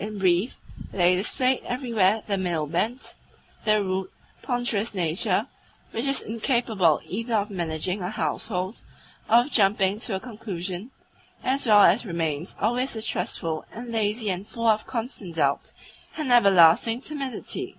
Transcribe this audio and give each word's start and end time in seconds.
In 0.00 0.18
brief, 0.18 0.56
they 0.90 1.14
displayed 1.14 1.62
everywhere 1.64 2.24
the 2.26 2.36
male 2.36 2.66
bent, 2.66 3.14
the 3.64 3.80
rude, 3.80 4.10
ponderous 4.42 4.94
nature 4.94 5.46
which 5.92 6.06
is 6.06 6.20
incapable 6.20 7.00
either 7.06 7.36
of 7.36 7.50
managing 7.50 8.02
a 8.02 8.10
household 8.10 8.82
or 9.28 9.42
of 9.42 9.52
jumping 9.52 10.00
to 10.00 10.16
a 10.16 10.18
conclusion, 10.18 10.90
as 11.44 11.66
well 11.66 11.82
as 11.84 12.04
remains 12.04 12.56
always 12.60 12.94
distrustful 12.94 13.64
and 13.70 13.92
lazy 13.92 14.28
and 14.28 14.48
full 14.48 14.66
of 14.66 14.88
constant 14.88 15.36
doubt 15.36 15.70
and 16.16 16.32
everlasting 16.32 17.00
timidity. 17.00 17.76